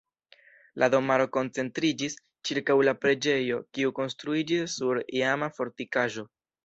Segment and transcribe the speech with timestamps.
[0.83, 2.15] La domaro koncentriĝis
[2.49, 6.27] ĉirkaŭ la preĝejo kiu konstruiĝis sur iama fortikaĵo.